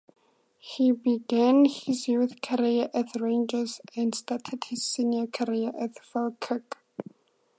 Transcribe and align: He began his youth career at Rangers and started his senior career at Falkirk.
He 0.57 0.91
began 0.91 1.65
his 1.65 2.07
youth 2.07 2.41
career 2.41 2.89
at 2.91 3.15
Rangers 3.15 3.79
and 3.95 4.15
started 4.15 4.63
his 4.63 4.83
senior 4.83 5.27
career 5.27 5.71
at 5.77 6.03
Falkirk. 6.03 6.77